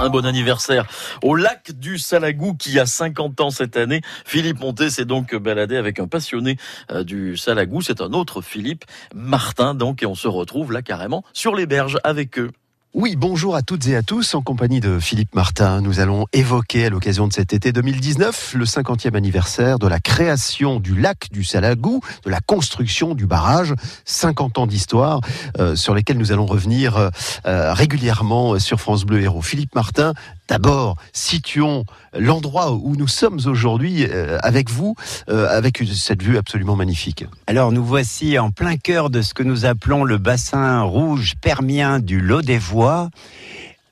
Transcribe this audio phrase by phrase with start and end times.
[0.00, 0.86] Un bon anniversaire
[1.22, 4.00] au lac du Salagou qui a 50 ans cette année.
[4.24, 6.56] Philippe Monté s'est donc baladé avec un passionné
[6.90, 7.82] euh, du Salagou.
[7.82, 11.98] C'est un autre Philippe Martin donc et on se retrouve là carrément sur les berges
[12.02, 12.50] avec eux.
[12.94, 14.34] Oui, bonjour à toutes et à tous.
[14.34, 18.64] En compagnie de Philippe Martin, nous allons évoquer à l'occasion de cet été 2019 le
[18.64, 23.74] 50e anniversaire de la création du lac du Salagou, de la construction du barrage.
[24.06, 25.20] 50 ans d'histoire
[25.58, 27.10] euh, sur lesquels nous allons revenir euh,
[27.44, 29.42] euh, régulièrement sur France Bleu Héros.
[29.42, 30.14] Philippe Martin,
[30.48, 31.84] d'abord, situons
[32.18, 34.06] l'endroit où nous sommes aujourd'hui
[34.42, 34.94] avec vous,
[35.28, 37.26] avec cette vue absolument magnifique.
[37.46, 41.98] Alors nous voici en plein cœur de ce que nous appelons le bassin rouge permien
[42.00, 43.10] du Lot des Voies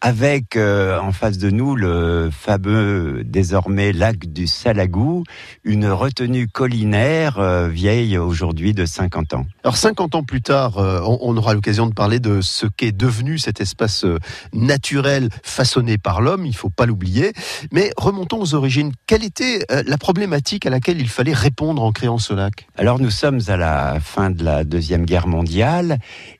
[0.00, 5.24] avec euh, en face de nous le fameux désormais lac du Salagou,
[5.64, 9.46] une retenue collinaire euh, vieille aujourd'hui de 50 ans.
[9.64, 13.38] Alors 50 ans plus tard, euh, on, aura l'occasion de parler de ce qu'est devenu
[13.38, 14.04] cet espace
[14.52, 17.32] naturel façonné par l'homme, il faut pas l'oublier,
[17.72, 18.92] mais remontons aux origines.
[19.06, 22.66] Quelle était la problématique à laquelle il fallait répondre en créant ce lac?
[22.76, 25.98] Alors nous sommes à la fin de la Deuxième Guerre mondiale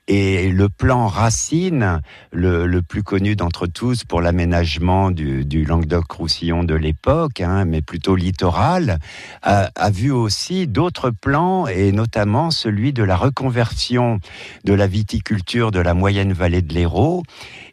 [0.09, 2.01] et le plan Racine,
[2.33, 8.17] le, le plus connu d'entre tous pour l'aménagement du, Languedoc-Roussillon de l'époque, hein, mais plutôt
[8.17, 8.99] littoral,
[9.43, 14.19] a vu aussi d'autres plans, et notamment celui de la reconversion
[14.65, 17.23] de la viticulture de la moyenne vallée de l'Hérault.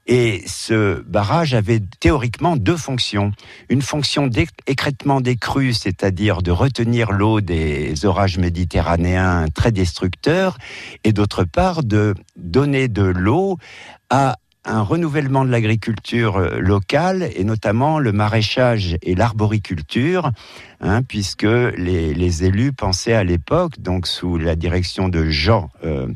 [0.05, 3.31] Et ce barrage avait théoriquement deux fonctions.
[3.69, 10.59] Une fonction d'écrètement des crues, c'est-à-dire de retenir l'eau des orages méditerranéens très destructeurs,
[11.03, 13.57] et d'autre part de donner de l'eau
[14.11, 14.35] à
[14.65, 20.31] un renouvellement de l'agriculture euh, locale et notamment le maraîchage et l'arboriculture,
[20.79, 26.07] hein, puisque les, élus pensaient à l'époque, donc sous la direction de Jean euh,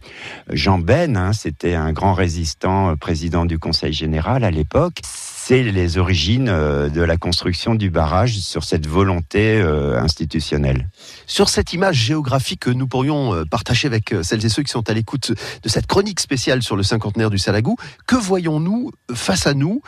[0.50, 5.02] Jean Ben, c'était un grand résistant, euh, président du Conseil général à l'époque
[5.48, 10.90] c'est les origines euh, de la construction du barrage sur cette volonté euh, institutionnelle.
[11.26, 14.90] Sur cette image géographique que nous pourrions euh, partager avec celles et ceux qui sont
[14.90, 17.78] à l'écoute de cette chronique spéciale sur le cinquantenaire du Salagou,
[18.08, 19.82] que voyons-nous face à nous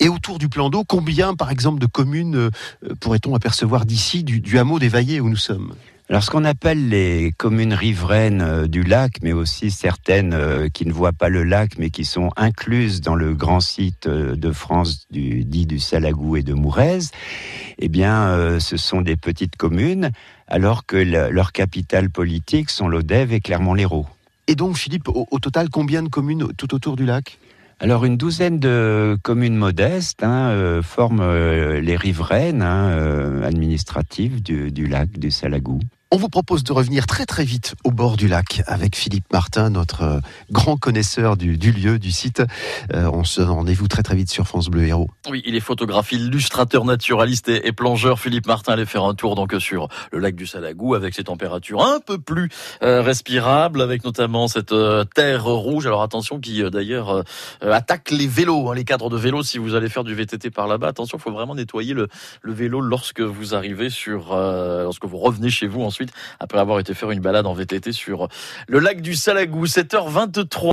[0.00, 2.50] et autour du plan d'eau, combien, par exemple, de communes
[2.98, 5.74] pourrait-on apercevoir d'ici, du, hameau des Vaillés où nous sommes?
[6.10, 10.84] Alors, ce qu'on appelle les communes riveraines euh, du lac, mais aussi certaines euh, qui
[10.84, 14.52] ne voient pas le lac, mais qui sont incluses dans le grand site euh, de
[14.52, 16.98] France du, dit du Salagou et de Mourez,
[17.78, 20.10] eh bien, ce sont des petites communes,
[20.46, 24.06] alors que leurs capitales politiques sont l'Odève et Clermont-Lérault.
[24.46, 27.38] Et donc, Philippe, au total, combien de communes tout autour du lac?
[27.80, 34.42] Alors une douzaine de communes modestes hein, euh, forment euh, les riveraines hein, euh, administratives
[34.42, 35.80] du, du lac du Salagou.
[36.14, 39.68] On vous propose de revenir très très vite au bord du lac avec Philippe Martin,
[39.68, 40.20] notre euh,
[40.52, 42.40] grand connaisseur du, lieu, du site.
[42.94, 45.10] Euh, on se rendez-vous très très vite sur France Bleu Héros.
[45.28, 48.20] Oui, il est photographe, illustrateur naturaliste et, plongeur.
[48.20, 51.84] Philippe Martin allait faire un tour donc sur le lac du Salagou avec ses températures
[51.84, 52.48] un peu plus
[52.84, 54.72] euh, respirables, avec notamment cette
[55.16, 55.84] terre rouge.
[55.84, 57.24] Alors attention qui d'ailleurs
[57.60, 59.42] attaque les vélos, hein, les cadres de vélo.
[59.42, 62.08] Si vous allez faire du VTT par là-bas, attention, il faut vraiment nettoyer le,
[62.44, 65.82] vélo lorsque vous arrivez sur, lorsque vous revenez chez vous
[66.40, 68.28] après avoir été faire une balade en VTT sur
[68.68, 69.66] le lac du Salagou.
[69.66, 70.62] 7h23.